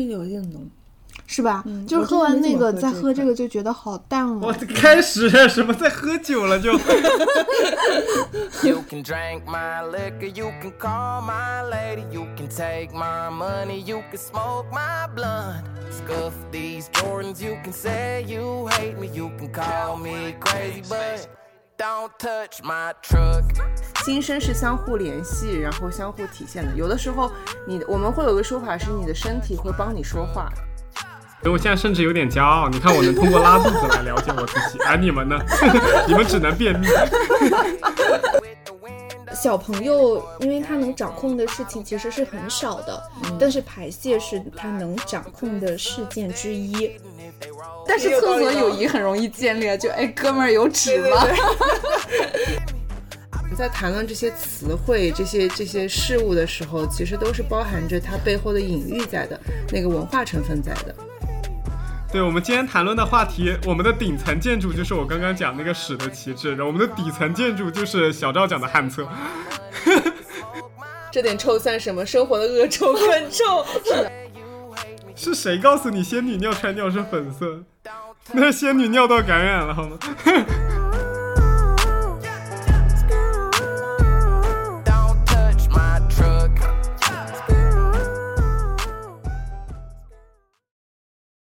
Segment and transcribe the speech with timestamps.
[0.00, 0.68] 是有一点浓。
[1.26, 1.62] 是吧？
[1.66, 4.56] 嗯就是喝完那个再喝这个就觉得好淡我哦。
[4.74, 6.72] 开始什么在喝酒了就。
[21.82, 23.42] Don't touch my truck.
[24.04, 26.72] 心声是相互联系，然后相互体现的。
[26.76, 27.28] 有的时候
[27.66, 30.48] 你我们会有个说法是你的身体会帮你说话。
[31.42, 35.36] 所以我现在甚至有点骄傲，你看我能通过拉肚子来了解我自己，而 你们呢？
[36.06, 36.86] 你们只能便秘。
[39.34, 43.02] 小朋友，因为他能掌控的事情其实是很少的，
[43.40, 46.92] 但是排泄是他能掌控的事件之一。
[47.86, 51.26] 但是厕所友谊很容易建立，就哎，哥们儿有纸吗？
[53.56, 59.38] 在谈论这些词汇、这些这些事物的时候，其实都是包含着它背后的隐喻在的，
[59.70, 60.94] 那个文化成分在的。
[62.10, 69.06] 对我们今天谈论的话题，我们的顶层建筑就是我刚刚讲那个史的旗帜，然后我们的底层建筑就是小赵讲的旱厕。
[71.10, 72.06] 这点臭算什么？
[72.06, 73.64] 生活的恶臭 更臭。
[75.14, 77.62] 是谁告诉你仙女尿出来尿是粉色？
[78.32, 79.98] 那是仙女尿道感染了好吗？